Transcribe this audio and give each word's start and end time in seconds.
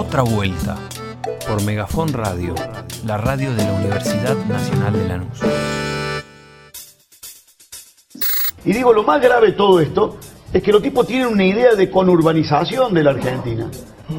Otra 0.00 0.22
vuelta 0.22 0.76
por 1.46 1.62
Megafon 1.62 2.10
Radio, 2.14 2.54
la 3.04 3.18
radio 3.18 3.52
de 3.52 3.62
la 3.62 3.72
Universidad 3.74 4.34
Nacional 4.48 4.94
de 4.94 5.08
Lanús. 5.08 5.40
Y 8.64 8.72
digo, 8.72 8.94
lo 8.94 9.02
más 9.02 9.20
grave 9.20 9.48
de 9.48 9.52
todo 9.52 9.78
esto 9.78 10.16
es 10.54 10.62
que 10.62 10.72
los 10.72 10.80
tipos 10.80 11.06
tienen 11.06 11.26
una 11.26 11.44
idea 11.44 11.74
de 11.74 11.90
conurbanización 11.90 12.94
de 12.94 13.04
la 13.04 13.10
Argentina. 13.10 13.70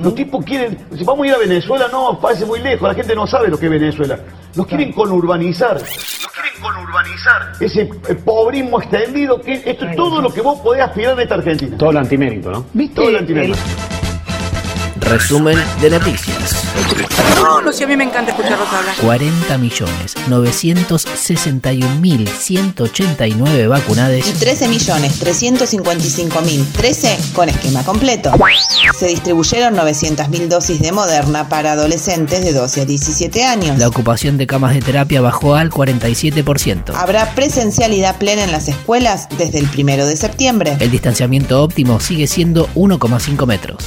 Los 0.03 0.13
tipos 0.13 0.45
quieren, 0.45 0.77
si 0.95 1.03
vamos 1.03 1.25
a 1.25 1.29
ir 1.29 1.33
a 1.33 1.39
Venezuela, 1.39 1.87
no, 1.91 2.19
parece 2.19 2.45
muy 2.45 2.59
lejos, 2.59 2.87
la 2.87 2.93
gente 2.93 3.15
no 3.15 3.25
sabe 3.25 3.47
lo 3.47 3.57
que 3.57 3.65
es 3.65 3.71
Venezuela. 3.71 4.19
Nos 4.55 4.67
quieren 4.67 4.93
conurbanizar. 4.93 5.81
Nos 5.81 6.31
quieren 6.31 6.61
conurbanizar. 6.61 7.53
Ese 7.59 7.89
eh, 8.07 8.15
pobrismo 8.23 8.79
extendido, 8.79 9.41
que 9.41 9.53
esto 9.65 9.85
es 9.85 9.95
todo 9.95 10.21
lo 10.21 10.31
que 10.31 10.41
vos 10.41 10.59
podés 10.59 10.83
aspirar 10.83 11.13
en 11.13 11.21
esta 11.21 11.35
Argentina. 11.35 11.75
Todo 11.75 11.89
el 11.89 11.97
antimérito, 11.97 12.51
¿no? 12.51 12.65
Todo 12.93 13.09
el 13.09 13.15
antimérito. 13.15 13.57
Resumen 15.11 15.57
de 15.81 15.89
noticias. 15.89 16.63
No, 17.35 17.59
no, 17.59 17.73
si 17.73 17.83
a 17.83 17.87
mí 17.87 17.97
me 17.97 18.05
encanta 18.05 18.31
escucharlos 18.31 18.65
hablar. 18.71 18.95
40 19.01 19.57
millones 19.57 20.15
961 20.29 21.95
mil 21.95 22.25
189 22.25 23.63
y 23.63 23.67
vacunades 23.67 24.33
13 24.39 24.69
millones 24.69 25.19
355 25.19 26.41
mil 26.43 26.65
13 26.65 27.17
con 27.33 27.49
esquema 27.49 27.83
completo. 27.83 28.31
Se 28.97 29.07
distribuyeron 29.07 29.75
900 29.75 30.29
mil 30.29 30.47
dosis 30.47 30.79
de 30.79 30.93
Moderna 30.93 31.49
para 31.49 31.73
adolescentes 31.73 32.45
de 32.45 32.53
12 32.53 32.81
a 32.81 32.85
17 32.85 33.43
años. 33.43 33.77
La 33.79 33.89
ocupación 33.89 34.37
de 34.37 34.47
camas 34.47 34.73
de 34.73 34.79
terapia 34.79 35.19
bajó 35.19 35.55
al 35.55 35.71
47%. 35.71 36.93
Habrá 36.95 37.35
presencialidad 37.35 38.17
plena 38.17 38.45
en 38.45 38.53
las 38.53 38.69
escuelas 38.69 39.27
desde 39.37 39.59
el 39.59 39.67
primero 39.67 40.05
de 40.05 40.15
septiembre. 40.15 40.77
El 40.79 40.89
distanciamiento 40.89 41.61
óptimo 41.61 41.99
sigue 41.99 42.27
siendo 42.27 42.69
1,5 42.75 43.45
metros. 43.45 43.77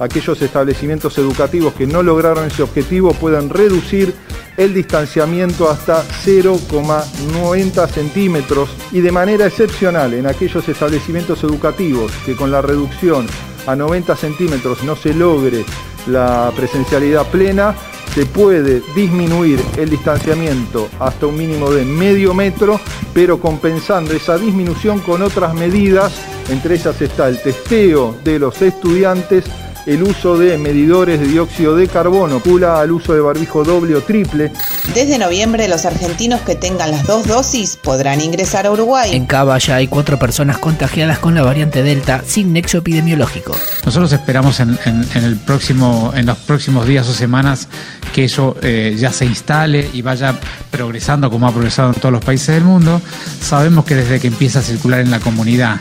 aquellos 0.00 0.42
establecimientos 0.42 0.71
educativos 1.18 1.74
que 1.74 1.86
no 1.86 2.02
lograron 2.02 2.46
ese 2.46 2.62
objetivo 2.62 3.12
puedan 3.12 3.48
reducir 3.48 4.14
el 4.56 4.74
distanciamiento 4.74 5.70
hasta 5.70 6.04
0,90 6.24 7.88
centímetros 7.88 8.70
y 8.92 9.00
de 9.00 9.12
manera 9.12 9.46
excepcional 9.46 10.14
en 10.14 10.26
aquellos 10.26 10.68
establecimientos 10.68 11.42
educativos 11.44 12.12
que 12.26 12.36
con 12.36 12.50
la 12.50 12.60
reducción 12.60 13.26
a 13.66 13.76
90 13.76 14.16
centímetros 14.16 14.82
no 14.82 14.96
se 14.96 15.14
logre 15.14 15.64
la 16.06 16.52
presencialidad 16.54 17.26
plena, 17.30 17.74
se 18.14 18.26
puede 18.26 18.82
disminuir 18.94 19.58
el 19.78 19.88
distanciamiento 19.88 20.88
hasta 20.98 21.26
un 21.26 21.36
mínimo 21.36 21.70
de 21.70 21.84
medio 21.84 22.34
metro, 22.34 22.78
pero 23.14 23.40
compensando 23.40 24.12
esa 24.12 24.36
disminución 24.36 25.00
con 25.00 25.22
otras 25.22 25.54
medidas, 25.54 26.12
entre 26.50 26.74
ellas 26.74 27.00
está 27.00 27.28
el 27.28 27.40
testeo 27.40 28.16
de 28.22 28.38
los 28.38 28.60
estudiantes, 28.60 29.44
el 29.86 30.02
uso 30.02 30.38
de 30.38 30.56
medidores 30.58 31.18
de 31.20 31.26
dióxido 31.26 31.74
de 31.76 31.88
carbono, 31.88 32.40
pula 32.40 32.80
al 32.80 32.92
uso 32.92 33.14
de 33.14 33.20
barbijo 33.20 33.64
doble 33.64 33.94
o 33.96 34.00
triple, 34.02 34.52
Desde 34.94 35.18
noviembre 35.18 35.66
los 35.68 35.84
argentinos 35.84 36.40
que 36.42 36.54
tengan 36.54 36.90
las 36.90 37.06
dos 37.06 37.26
dosis 37.26 37.76
podrán 37.82 38.20
ingresar 38.20 38.66
a 38.66 38.70
Uruguay. 38.70 39.10
En 39.14 39.26
Cava 39.26 39.58
ya 39.58 39.76
hay 39.76 39.88
cuatro 39.88 40.18
personas 40.18 40.58
contagiadas 40.58 41.18
con 41.18 41.34
la 41.34 41.42
variante 41.42 41.82
Delta 41.82 42.22
sin 42.26 42.52
nexo 42.52 42.78
epidemiológico. 42.78 43.56
Nosotros 43.84 44.12
esperamos 44.12 44.60
en, 44.60 44.78
en- 44.84 45.06
en 45.14 45.24
el 45.24 45.36
próximo, 45.36 46.12
en 46.14 46.26
los 46.26 46.38
próximos 46.38 46.86
días 46.86 47.08
o 47.08 47.12
semanas 47.14 47.68
que 48.14 48.24
eso 48.24 48.56
eh, 48.62 48.94
ya 48.98 49.10
se 49.12 49.24
instale 49.24 49.88
y 49.92 50.02
vaya 50.02 50.38
progresando 50.70 51.30
como 51.30 51.46
ha 51.48 51.52
progresado 51.52 51.88
en 51.88 51.94
todos 51.94 52.12
los 52.12 52.24
países 52.24 52.48
del 52.54 52.64
mundo. 52.64 53.00
Sabemos 53.40 53.84
que 53.84 53.94
desde 53.96 54.20
que 54.20 54.28
empieza 54.28 54.58
a 54.60 54.62
circular 54.62 55.00
en 55.00 55.10
la 55.10 55.18
comunidad 55.20 55.80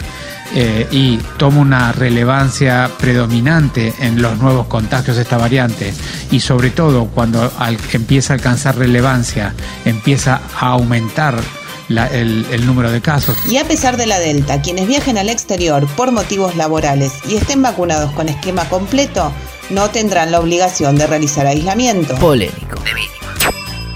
eh, 0.55 0.87
y 0.91 1.17
toma 1.37 1.59
una 1.61 1.91
relevancia 1.93 2.89
predominante 2.99 3.93
en 3.99 4.21
los 4.21 4.37
nuevos 4.37 4.67
contagios 4.67 5.15
de 5.15 5.23
esta 5.23 5.37
variante 5.37 5.93
y 6.31 6.39
sobre 6.41 6.69
todo 6.71 7.05
cuando 7.05 7.51
al- 7.57 7.77
empieza 7.93 8.33
a 8.33 8.35
alcanzar 8.35 8.77
relevancia, 8.77 9.53
empieza 9.85 10.41
a 10.59 10.67
aumentar 10.67 11.39
la- 11.87 12.07
el- 12.07 12.45
el 12.51 12.65
número 12.65 12.91
de 12.91 13.01
casos. 13.01 13.37
Y 13.49 13.57
a 13.57 13.65
pesar 13.65 13.97
de 13.97 14.05
la 14.05 14.19
Delta, 14.19 14.61
quienes 14.61 14.87
viajen 14.87 15.17
al 15.17 15.29
exterior 15.29 15.85
por 15.95 16.11
motivos 16.11 16.55
laborales 16.55 17.11
y 17.27 17.35
estén 17.35 17.61
vacunados 17.61 18.11
con 18.11 18.29
esquema 18.29 18.65
completo, 18.69 19.31
no 19.69 19.89
tendrán 19.89 20.31
la 20.31 20.39
obligación 20.39 20.95
de 20.97 21.07
realizar 21.07 21.47
aislamiento. 21.47 22.15
Polémico. 22.15 22.77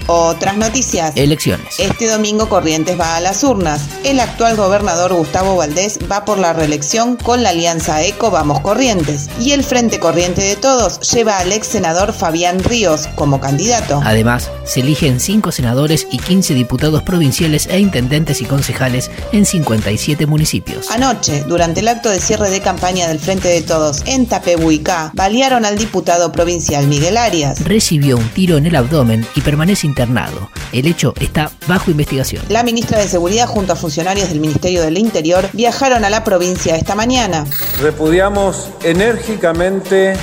Otras 0.08 0.56
noticias. 0.56 1.12
Elecciones. 1.16 1.80
Este 1.80 2.08
domingo 2.08 2.48
Corrientes 2.48 2.98
va 2.98 3.16
a 3.16 3.20
las 3.20 3.42
urnas. 3.42 3.82
El 4.04 4.20
actual 4.20 4.56
gobernador 4.56 5.12
Gustavo 5.12 5.56
Valdés 5.56 5.98
va 6.10 6.24
por 6.24 6.38
la 6.38 6.52
reelección 6.52 7.16
con 7.16 7.42
la 7.42 7.50
alianza 7.50 8.02
ECO 8.02 8.30
Vamos 8.30 8.60
Corrientes. 8.60 9.28
Y 9.40 9.50
el 9.52 9.64
Frente 9.64 9.98
Corriente 9.98 10.42
de 10.42 10.56
Todos 10.56 11.00
lleva 11.12 11.38
al 11.38 11.52
ex 11.52 11.66
senador 11.66 12.12
Fabián 12.12 12.62
Ríos 12.62 13.08
como 13.16 13.40
candidato. 13.40 14.00
Además, 14.04 14.50
se 14.64 14.80
eligen 14.80 15.18
5 15.18 15.50
senadores 15.50 16.06
y 16.10 16.18
15 16.18 16.54
diputados 16.54 17.02
provinciales 17.02 17.66
e 17.66 17.80
intendentes 17.80 18.40
y 18.40 18.44
concejales 18.44 19.10
en 19.32 19.44
57 19.44 20.26
municipios. 20.26 20.90
Anoche, 20.90 21.42
durante 21.48 21.80
el 21.80 21.88
acto 21.88 22.10
de 22.10 22.20
cierre 22.20 22.50
de 22.50 22.60
campaña 22.60 23.08
del 23.08 23.18
Frente 23.18 23.48
de 23.48 23.62
Todos 23.62 24.02
en 24.06 24.26
Tapebuicá, 24.26 25.10
balearon 25.14 25.64
al 25.64 25.78
diputado 25.78 26.30
provincial 26.30 26.86
Miguel 26.86 27.16
Arias. 27.16 27.64
Recibió 27.64 28.16
un 28.16 28.28
tiro 28.28 28.56
en 28.56 28.66
el 28.66 28.76
abdomen 28.76 29.26
y 29.34 29.40
permanece 29.40 29.86
internado. 29.96 30.50
El 30.72 30.86
hecho 30.86 31.14
está 31.18 31.50
bajo 31.66 31.90
investigación. 31.90 32.44
La 32.50 32.62
ministra 32.62 32.98
de 32.98 33.08
Seguridad 33.08 33.46
junto 33.46 33.72
a 33.72 33.76
funcionarios 33.76 34.28
del 34.28 34.40
Ministerio 34.40 34.82
del 34.82 34.98
Interior 34.98 35.48
viajaron 35.54 36.04
a 36.04 36.10
la 36.10 36.22
provincia 36.22 36.76
esta 36.76 36.94
mañana. 36.94 37.46
Repudiamos 37.80 38.68
enérgicamente 38.84 40.14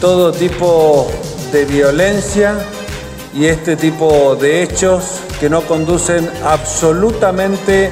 todo 0.00 0.30
tipo 0.30 1.10
de 1.50 1.64
violencia 1.64 2.54
y 3.34 3.46
este 3.46 3.74
tipo 3.74 4.36
de 4.36 4.62
hechos 4.62 5.20
que 5.40 5.50
no 5.50 5.62
conducen 5.62 6.30
absolutamente 6.44 7.90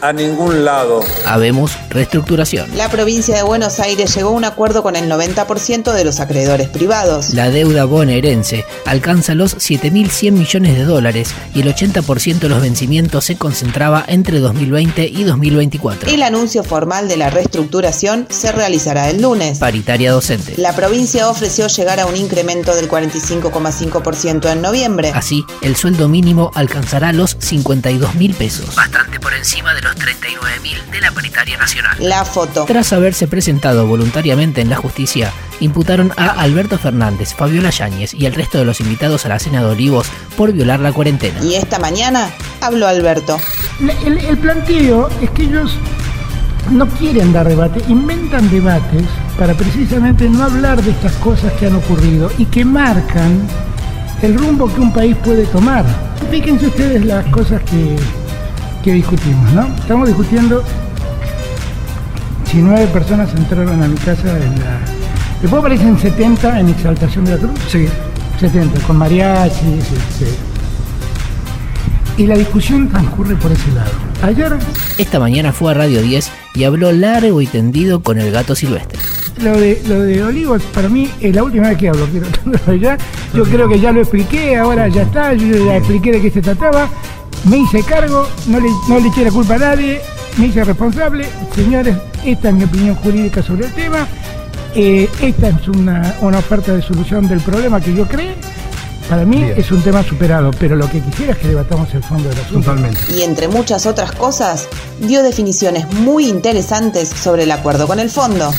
a 0.00 0.12
ningún 0.12 0.64
lado. 0.64 1.02
Habemos 1.26 1.76
reestructuración. 1.90 2.76
La 2.76 2.90
provincia 2.90 3.36
de 3.36 3.42
Buenos 3.42 3.80
Aires 3.80 4.14
llegó 4.14 4.30
a 4.30 4.32
un 4.32 4.44
acuerdo 4.44 4.82
con 4.82 4.96
el 4.96 5.10
90% 5.10 5.92
de 5.92 6.04
los 6.04 6.20
acreedores 6.20 6.68
privados. 6.68 7.34
La 7.34 7.50
deuda 7.50 7.84
bonaerense 7.84 8.64
alcanza 8.86 9.34
los 9.34 9.56
7.100 9.56 10.32
millones 10.32 10.76
de 10.76 10.84
dólares 10.84 11.34
y 11.54 11.60
el 11.60 11.74
80% 11.74 12.38
de 12.38 12.48
los 12.48 12.62
vencimientos 12.62 13.24
se 13.24 13.36
concentraba 13.36 14.04
entre 14.06 14.40
2020 14.40 15.06
y 15.06 15.24
2024. 15.24 16.10
El 16.10 16.22
anuncio 16.22 16.64
formal 16.64 17.08
de 17.08 17.16
la 17.16 17.30
reestructuración 17.30 18.26
se 18.30 18.52
realizará 18.52 19.10
el 19.10 19.22
lunes. 19.22 19.58
Paritaria 19.58 20.12
docente. 20.12 20.54
La 20.56 20.74
provincia 20.74 21.28
ofreció 21.28 21.66
llegar 21.68 22.00
a 22.00 22.06
un 22.06 22.16
incremento 22.16 22.74
del 22.74 22.88
45,5% 22.88 24.52
en 24.52 24.62
noviembre. 24.62 25.12
Así, 25.14 25.44
el 25.62 25.76
sueldo 25.76 26.08
mínimo 26.08 26.50
alcanzará 26.54 27.12
los 27.12 27.36
52 27.38 28.14
mil 28.14 28.34
pesos. 28.34 28.74
Bastante 28.74 29.18
por 29.20 29.27
encima 29.38 29.72
de 29.74 29.80
los 29.82 29.94
39 29.94 30.60
mil 30.60 30.78
de 30.90 31.00
la 31.00 31.10
paritaria 31.12 31.56
nacional. 31.56 31.96
La 32.00 32.24
foto. 32.24 32.64
Tras 32.66 32.92
haberse 32.92 33.26
presentado 33.28 33.86
voluntariamente 33.86 34.60
en 34.60 34.68
la 34.70 34.76
justicia, 34.76 35.32
imputaron 35.60 36.12
a 36.16 36.28
Alberto 36.40 36.76
Fernández, 36.78 37.34
Fabiola 37.34 37.70
Yáñez 37.70 38.14
y 38.14 38.26
el 38.26 38.34
resto 38.34 38.58
de 38.58 38.64
los 38.64 38.80
invitados 38.80 39.24
a 39.24 39.28
la 39.30 39.38
cena 39.38 39.60
de 39.60 39.66
Olivos 39.66 40.06
por 40.36 40.52
violar 40.52 40.80
la 40.80 40.92
cuarentena. 40.92 41.42
Y 41.42 41.54
esta 41.54 41.78
mañana 41.78 42.30
habló 42.60 42.86
Alberto. 42.86 43.38
La- 43.80 43.92
El, 44.04 44.18
el 44.18 44.38
planteo 44.38 45.08
es 45.22 45.30
que 45.30 45.42
ellos 45.44 45.76
no 46.70 46.86
quieren 46.86 47.32
dar 47.32 47.48
debate, 47.48 47.80
inventan 47.88 48.50
debates 48.50 49.02
para 49.38 49.54
precisamente 49.54 50.28
no 50.28 50.44
hablar 50.44 50.82
de 50.82 50.90
estas 50.90 51.12
cosas 51.14 51.52
que 51.54 51.66
han 51.66 51.76
ocurrido 51.76 52.30
y 52.36 52.44
que 52.46 52.64
marcan 52.64 53.40
el 54.20 54.36
rumbo 54.38 54.72
que 54.72 54.80
un 54.80 54.92
país 54.92 55.16
puede 55.24 55.46
tomar. 55.46 55.84
Fíjense 56.30 56.66
ustedes 56.66 57.04
las 57.06 57.24
cosas 57.26 57.62
que, 57.62 57.96
que 58.82 58.92
discutimos, 58.92 59.52
¿no? 59.52 59.66
Estamos 59.78 60.08
discutiendo 60.08 60.62
si 62.50 62.58
nueve 62.58 62.86
personas 62.88 63.28
entraron 63.36 63.82
a 63.82 63.88
mi 63.88 63.96
casa 63.96 64.28
en 64.38 64.58
la... 64.60 64.78
Después 65.42 65.60
aparecen 65.60 65.98
70 65.98 66.60
en 66.60 66.68
Exaltación 66.70 67.24
de 67.24 67.32
la 67.32 67.38
Cruz. 67.38 67.58
Sí. 67.70 67.86
70, 68.40 68.80
con 68.86 68.96
mariachis, 68.96 69.64
este, 69.64 70.26
y 72.16 72.26
la 72.26 72.36
discusión 72.36 72.88
transcurre 72.88 73.34
por 73.36 73.50
ese 73.52 73.70
lado. 73.72 73.90
Ayer 74.22 74.52
Esta 74.96 75.18
mañana 75.20 75.52
fue 75.52 75.72
a 75.72 75.74
Radio 75.74 76.00
10 76.02 76.30
y 76.54 76.64
habló 76.64 76.92
largo 76.92 77.40
y 77.40 77.46
tendido 77.46 78.00
con 78.00 78.18
el 78.18 78.30
gato 78.30 78.54
silvestre. 78.54 78.98
lo 79.42 79.58
de, 79.58 79.82
lo 79.88 80.00
de 80.02 80.22
Olivos, 80.22 80.62
para 80.72 80.88
mí 80.88 81.10
es 81.20 81.34
la 81.34 81.42
última 81.42 81.68
vez 81.68 81.78
que 81.78 81.88
hablo. 81.88 82.06
quiero- 82.06 82.74
ya, 82.80 82.96
yo 83.34 83.42
creo 83.44 83.68
que 83.68 83.80
ya 83.80 83.90
lo 83.92 84.00
expliqué, 84.00 84.56
ahora 84.56 84.86
ya 84.88 85.02
está, 85.02 85.34
yo 85.34 85.64
ya 85.66 85.76
expliqué 85.76 86.12
de 86.12 86.20
qué 86.22 86.30
se 86.30 86.40
trataba. 86.42 86.88
Me 87.44 87.58
hice 87.58 87.82
cargo, 87.82 88.28
no 88.46 88.60
le, 88.60 88.68
no 88.88 88.98
le 88.98 89.08
eché 89.08 89.24
la 89.24 89.30
culpa 89.30 89.54
a 89.54 89.58
nadie, 89.58 90.00
me 90.36 90.46
hice 90.46 90.64
responsable. 90.64 91.26
Señores, 91.54 91.96
esta 92.24 92.48
es 92.48 92.54
mi 92.54 92.64
opinión 92.64 92.94
jurídica 92.96 93.42
sobre 93.42 93.66
el 93.66 93.72
tema. 93.72 94.06
Eh, 94.74 95.08
esta 95.20 95.48
es 95.48 95.68
una, 95.68 96.16
una 96.20 96.38
oferta 96.38 96.74
de 96.74 96.82
solución 96.82 97.26
del 97.26 97.40
problema 97.40 97.80
que 97.80 97.94
yo 97.94 98.06
creé. 98.06 98.34
Para 99.08 99.24
mí 99.24 99.42
es 99.56 99.72
un 99.72 99.80
tema 99.80 100.02
superado, 100.02 100.50
pero 100.58 100.76
lo 100.76 100.88
que 100.90 101.00
quisiera 101.00 101.32
es 101.32 101.38
que 101.38 101.48
debatamos 101.48 101.92
el 101.94 102.02
fondo 102.02 102.28
del 102.28 102.38
asunto. 102.38 102.60
Totalmente. 102.70 103.00
Y 103.16 103.22
entre 103.22 103.48
muchas 103.48 103.86
otras 103.86 104.12
cosas, 104.12 104.68
dio 105.00 105.22
definiciones 105.22 105.90
muy 105.94 106.28
interesantes 106.28 107.08
sobre 107.08 107.44
el 107.44 107.50
acuerdo 107.50 107.86
con 107.86 108.00
el 108.00 108.10
fondo. 108.10 108.50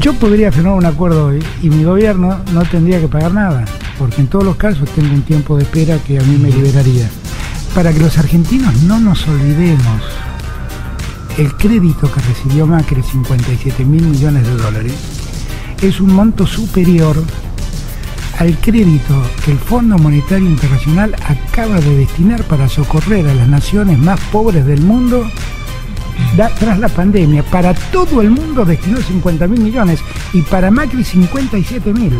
Yo 0.00 0.14
podría 0.14 0.50
firmar 0.50 0.74
un 0.74 0.84
acuerdo 0.84 1.26
hoy 1.26 1.44
y 1.62 1.70
mi 1.70 1.84
gobierno 1.84 2.40
no 2.52 2.62
tendría 2.64 3.00
que 3.00 3.06
pagar 3.06 3.32
nada, 3.32 3.64
porque 3.98 4.20
en 4.20 4.26
todos 4.26 4.44
los 4.44 4.56
casos 4.56 4.88
tengo 4.90 5.14
un 5.14 5.22
tiempo 5.22 5.56
de 5.56 5.62
espera 5.62 5.98
que 6.04 6.18
a 6.18 6.22
mí 6.22 6.38
me 6.38 6.50
liberaría. 6.50 7.08
Para 7.74 7.92
que 7.92 8.00
los 8.00 8.18
argentinos 8.18 8.82
no 8.82 8.98
nos 8.98 9.26
olvidemos, 9.28 10.02
el 11.36 11.54
crédito 11.54 12.10
que 12.10 12.20
recibió 12.20 12.66
Macri, 12.66 13.02
57 13.02 13.84
mil 13.84 14.02
millones 14.02 14.44
de 14.44 14.56
dólares, 14.56 14.94
es 15.80 16.00
un 16.00 16.12
monto 16.12 16.46
superior 16.46 17.16
al 18.38 18.56
crédito 18.58 19.22
que 19.44 19.52
el 19.52 19.58
Fondo 19.58 19.98
Monetario 19.98 20.48
Internacional 20.48 21.14
acaba 21.26 21.80
de 21.80 21.96
destinar 21.98 22.42
para 22.44 22.68
socorrer 22.68 23.28
a 23.28 23.34
las 23.34 23.48
naciones 23.48 23.98
más 23.98 24.20
pobres 24.32 24.64
del 24.66 24.80
mundo 24.80 25.28
tras 26.58 26.78
la 26.78 26.88
pandemia. 26.88 27.42
Para 27.44 27.74
todo 27.74 28.20
el 28.22 28.30
mundo 28.30 28.64
destinó 28.64 29.00
50 29.00 29.46
mil 29.48 29.60
millones 29.60 30.00
y 30.32 30.42
para 30.42 30.70
Macri 30.70 31.04
57 31.04 31.92
mil. 31.92 32.12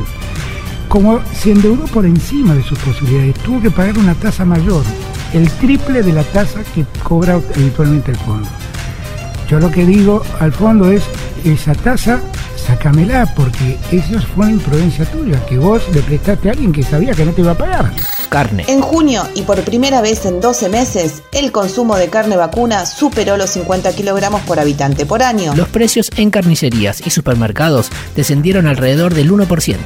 Como 0.88 1.20
se 1.32 1.52
endeudó 1.52 1.84
por 1.86 2.06
encima 2.06 2.54
de 2.54 2.62
sus 2.62 2.78
posibilidades, 2.78 3.34
tuvo 3.36 3.60
que 3.60 3.70
pagar 3.70 3.98
una 3.98 4.14
tasa 4.14 4.44
mayor, 4.44 4.84
el 5.32 5.50
triple 5.52 6.02
de 6.02 6.12
la 6.12 6.22
tasa 6.24 6.60
que 6.74 6.84
cobra 7.02 7.34
habitualmente 7.34 8.12
el 8.12 8.18
fondo. 8.18 8.48
Yo 9.48 9.58
lo 9.60 9.70
que 9.70 9.84
digo 9.86 10.22
al 10.40 10.52
fondo 10.52 10.90
es, 10.90 11.02
esa 11.44 11.74
tasa 11.74 12.20
sácamela, 12.56 13.32
porque 13.34 13.78
eso 13.90 14.20
fue 14.34 14.46
una 14.46 14.52
imprudencia 14.54 15.04
tuya, 15.06 15.44
que 15.46 15.58
vos 15.58 15.82
le 15.94 16.02
prestaste 16.02 16.48
a 16.48 16.52
alguien 16.52 16.72
que 16.72 16.82
sabía 16.82 17.12
que 17.14 17.24
no 17.24 17.32
te 17.32 17.40
iba 17.40 17.52
a 17.52 17.58
pagar. 17.58 17.90
Carne. 18.28 18.64
En 18.68 18.80
junio 18.80 19.26
y 19.34 19.42
por 19.42 19.60
primera 19.62 20.00
vez 20.00 20.26
en 20.26 20.40
12 20.40 20.68
meses, 20.68 21.22
el 21.32 21.52
consumo 21.52 21.96
de 21.96 22.08
carne 22.08 22.36
vacuna 22.36 22.86
superó 22.86 23.36
los 23.36 23.50
50 23.50 23.92
kilogramos 23.94 24.42
por 24.42 24.60
habitante 24.60 25.06
por 25.06 25.22
año. 25.22 25.54
Los 25.54 25.68
precios 25.68 26.10
en 26.16 26.30
carnicerías 26.30 27.06
y 27.06 27.10
supermercados 27.10 27.90
descendieron 28.14 28.66
alrededor 28.66 29.14
del 29.14 29.30
1%. 29.30 29.76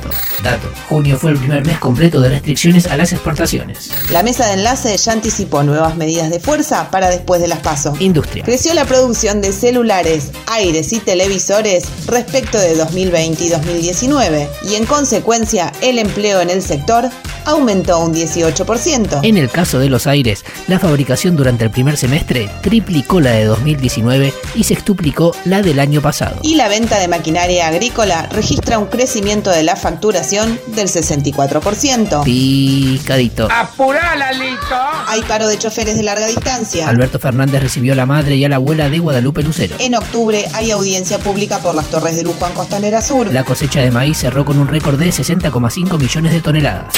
Dato, 0.43 0.69
junio 0.89 1.17
fue 1.19 1.33
el 1.33 1.39
primer 1.39 1.65
mes 1.65 1.79
completo 1.79 2.21
de 2.21 2.31
restricciones 2.31 2.87
a 2.87 2.97
las 2.97 3.13
exportaciones. 3.13 3.91
La 4.11 4.23
mesa 4.23 4.47
de 4.47 4.55
enlace 4.55 4.97
ya 4.97 5.13
anticipó 5.13 5.63
nuevas 5.63 5.97
medidas 5.97 6.31
de 6.31 6.41
fuerza 6.41 6.91
para 6.91 7.09
después 7.09 7.41
de 7.41 7.49
las 7.49 7.61
pasos. 7.61 8.01
Industria. 8.01 8.45
Creció 8.45 8.75
la 8.75 8.85
producción 8.85 9.41
de 9.41 9.53
celulares, 9.53 10.31
aires 10.47 10.93
y 10.93 11.01
televisores 11.01 11.85
respecto 12.07 12.59
de 12.59 12.77
2020 12.77 13.45
y 13.45 13.49
2019 13.49 14.49
y 14.69 14.75
en 14.75 14.87
consecuencia 14.87 15.73
el 15.81 15.99
empleo 15.99 16.41
en 16.41 16.51
el 16.51 16.63
sector 16.63 17.11
aumentó 17.45 17.99
un 18.01 18.15
18%. 18.15 19.21
En 19.23 19.37
el 19.37 19.51
caso 19.51 19.79
de 19.79 19.89
los 19.89 20.07
aires, 20.07 20.45
la 20.69 20.79
fabricación 20.79 21.37
durante 21.37 21.65
el 21.65 21.71
primer 21.71 21.97
semestre 21.97 22.51
triplicó 22.63 23.21
la 23.21 23.33
de 23.33 23.45
2019 23.45 24.33
y 24.55 24.65
sextuplicó 24.65 25.35
la 25.45 25.63
del 25.63 25.79
año 25.79 26.01
pasado. 26.01 26.37
Y 26.43 26.57
la 26.57 26.69
venta 26.69 26.99
de 26.99 27.09
maquinaria 27.09 27.69
agrícola 27.69 28.29
registra 28.31 28.79
un 28.79 28.87
crecimiento 28.87 29.51
de 29.51 29.63
la 29.63 29.77
facturación 29.77 30.59
del 30.69 30.89
64%. 30.89 32.25
Picadito. 32.25 33.49
¡Apurala, 33.51 34.33
Lito! 34.33 34.77
Hay 35.07 35.23
paro 35.23 35.49
de 35.49 35.59
choferes 35.59 35.97
de 35.97 36.03
larga 36.03 36.27
distancia. 36.27 36.89
Alberto 36.89 37.19
Fernández 37.19 37.63
recibió 37.63 37.93
a 37.93 37.97
la 37.97 38.07
madre 38.07 38.37
y 38.37 38.45
a 38.45 38.49
la 38.49 38.57
abuela 38.57 38.89
de 38.89 38.99
Guadalupe 38.99 39.43
Lucero. 39.43 39.77
En 39.79 39.95
octubre 39.95 40.47
hay 40.55 40.71
audiencia 40.71 41.19
pública 41.19 41.59
por 41.59 41.75
las 41.75 41.87
torres 41.87 42.17
de 42.17 42.23
lujo 42.23 42.47
en 42.47 42.53
Costanera 42.53 43.03
Sur. 43.03 43.33
La 43.33 43.45
cosecha 43.45 43.81
de 43.81 43.91
maíz 43.91 44.19
cerró 44.19 44.45
con 44.45 44.59
un 44.59 44.69
récord 44.69 44.99
de 44.99 45.09
60,5 45.09 45.99
millones 45.99 46.33
de 46.33 46.41
toneladas. 46.41 46.95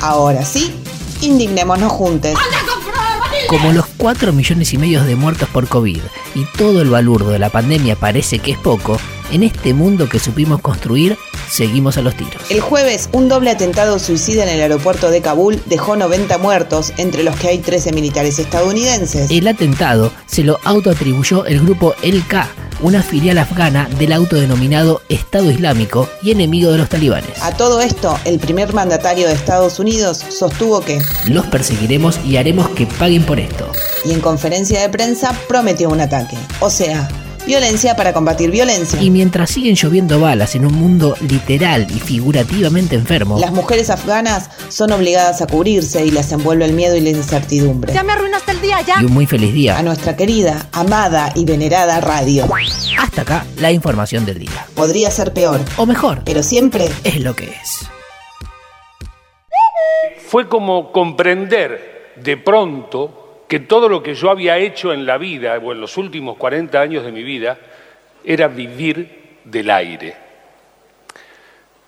Ahora 0.00 0.44
sí, 0.44 0.72
indignémonos 1.22 1.90
juntos. 1.90 2.34
Como 3.48 3.72
los 3.72 3.86
4 3.96 4.32
millones 4.32 4.72
y 4.72 4.78
medio 4.78 5.02
de 5.04 5.16
muertos 5.16 5.48
por 5.48 5.68
COVID 5.68 6.00
y 6.34 6.44
todo 6.56 6.82
el 6.82 6.90
balurdo 6.90 7.30
de 7.30 7.38
la 7.38 7.50
pandemia 7.50 7.96
parece 7.96 8.38
que 8.38 8.52
es 8.52 8.58
poco, 8.58 9.00
en 9.32 9.42
este 9.42 9.74
mundo 9.74 10.08
que 10.08 10.18
supimos 10.18 10.60
construir, 10.60 11.16
seguimos 11.50 11.96
a 11.98 12.02
los 12.02 12.14
tiros. 12.14 12.42
El 12.50 12.60
jueves, 12.60 13.08
un 13.12 13.28
doble 13.28 13.50
atentado 13.50 13.98
suicida 13.98 14.44
en 14.44 14.50
el 14.50 14.60
aeropuerto 14.60 15.10
de 15.10 15.20
Kabul 15.20 15.60
dejó 15.66 15.96
90 15.96 16.38
muertos, 16.38 16.92
entre 16.96 17.22
los 17.22 17.36
que 17.36 17.48
hay 17.48 17.58
13 17.58 17.92
militares 17.92 18.38
estadounidenses. 18.38 19.30
El 19.30 19.48
atentado 19.48 20.12
se 20.26 20.44
lo 20.44 20.58
autoatribuyó 20.64 21.44
el 21.46 21.60
grupo 21.60 21.94
El 22.02 22.26
K, 22.26 22.48
una 22.80 23.02
filial 23.02 23.38
afgana 23.38 23.88
del 23.98 24.12
autodenominado 24.12 25.02
Estado 25.08 25.50
Islámico 25.50 26.08
y 26.22 26.30
enemigo 26.30 26.70
de 26.70 26.78
los 26.78 26.88
talibanes. 26.88 27.42
A 27.42 27.56
todo 27.56 27.80
esto, 27.80 28.18
el 28.24 28.38
primer 28.38 28.72
mandatario 28.72 29.26
de 29.26 29.34
Estados 29.34 29.78
Unidos 29.78 30.18
sostuvo 30.28 30.80
que 30.80 31.00
los 31.26 31.46
perseguiremos 31.46 32.18
y 32.24 32.36
haremos 32.36 32.68
que 32.70 32.86
paguen 32.86 33.24
por 33.24 33.40
esto. 33.40 33.70
Y 34.04 34.12
en 34.12 34.20
conferencia 34.20 34.80
de 34.80 34.88
prensa 34.88 35.34
prometió 35.48 35.88
un 35.88 36.00
ataque. 36.00 36.36
O 36.60 36.70
sea, 36.70 37.08
violencia 37.48 37.96
para 37.96 38.12
combatir 38.12 38.50
violencia. 38.50 39.02
Y 39.02 39.08
mientras 39.08 39.48
siguen 39.48 39.74
lloviendo 39.74 40.20
balas 40.20 40.54
en 40.54 40.66
un 40.66 40.74
mundo 40.74 41.16
literal 41.26 41.86
y 41.90 41.98
figurativamente 41.98 42.94
enfermo, 42.94 43.38
las 43.38 43.52
mujeres 43.52 43.88
afganas 43.88 44.50
son 44.68 44.92
obligadas 44.92 45.40
a 45.40 45.46
cubrirse 45.46 46.04
y 46.04 46.10
las 46.10 46.30
envuelve 46.30 46.66
el 46.66 46.74
miedo 46.74 46.94
y 46.94 47.00
la 47.00 47.08
incertidumbre. 47.08 47.94
Ya 47.94 48.02
me 48.02 48.12
arruinaste 48.12 48.52
el 48.52 48.60
día, 48.60 48.82
ya. 48.82 49.00
Y 49.00 49.06
un 49.06 49.14
muy 49.14 49.24
feliz 49.24 49.54
día 49.54 49.78
a 49.78 49.82
nuestra 49.82 50.14
querida, 50.14 50.68
amada 50.72 51.32
y 51.34 51.46
venerada 51.46 52.02
radio. 52.02 52.46
Hasta 52.98 53.22
acá 53.22 53.46
la 53.56 53.72
información 53.72 54.26
del 54.26 54.40
día. 54.40 54.66
Podría 54.74 55.10
ser 55.10 55.32
peor. 55.32 55.60
O 55.78 55.86
mejor. 55.86 56.22
Pero 56.26 56.42
siempre 56.42 56.86
es 57.02 57.18
lo 57.20 57.34
que 57.34 57.44
es. 57.44 57.88
Fue 60.28 60.50
como 60.50 60.92
comprender 60.92 62.12
de 62.22 62.36
pronto 62.36 63.27
que 63.48 63.60
todo 63.60 63.88
lo 63.88 64.02
que 64.02 64.14
yo 64.14 64.30
había 64.30 64.58
hecho 64.58 64.92
en 64.92 65.06
la 65.06 65.16
vida, 65.16 65.58
o 65.58 65.72
en 65.72 65.80
los 65.80 65.96
últimos 65.96 66.36
40 66.36 66.78
años 66.78 67.02
de 67.04 67.10
mi 67.10 67.22
vida, 67.22 67.58
era 68.22 68.46
vivir 68.46 69.38
del 69.44 69.70
aire. 69.70 70.14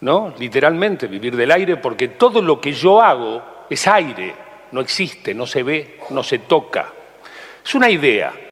¿No? 0.00 0.32
Literalmente 0.38 1.06
vivir 1.06 1.36
del 1.36 1.50
aire, 1.50 1.76
porque 1.76 2.08
todo 2.08 2.40
lo 2.40 2.58
que 2.58 2.72
yo 2.72 3.02
hago 3.02 3.66
es 3.68 3.86
aire, 3.86 4.34
no 4.72 4.80
existe, 4.80 5.34
no 5.34 5.46
se 5.46 5.62
ve, 5.62 5.98
no 6.08 6.22
se 6.22 6.38
toca. 6.38 6.90
Es 7.62 7.74
una 7.74 7.90
idea. 7.90 8.32